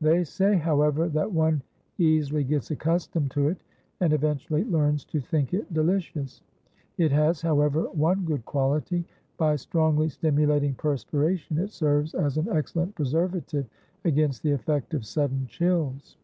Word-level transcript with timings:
They 0.00 0.22
say, 0.22 0.54
however, 0.58 1.08
that 1.08 1.32
one 1.32 1.60
easily 1.98 2.44
gets 2.44 2.70
accustomed 2.70 3.32
to 3.32 3.48
it, 3.48 3.58
and 3.98 4.12
eventually 4.12 4.62
learns 4.62 5.04
to 5.06 5.20
think 5.20 5.52
it 5.52 5.74
delicious. 5.74 6.40
It 6.98 7.10
has, 7.10 7.42
however, 7.42 7.82
one 7.90 8.24
good 8.24 8.44
quality. 8.44 9.04
By 9.38 9.56
strongly 9.56 10.08
stimulating 10.08 10.74
perspiration 10.76 11.58
it 11.58 11.70
serves 11.72 12.14
as 12.14 12.38
an 12.38 12.48
excellent 12.48 12.94
preservative 12.94 13.66
against 14.04 14.44
the 14.44 14.52
effect 14.52 14.94
of 14.94 15.04
sudden 15.04 15.48
chills. 15.48 16.16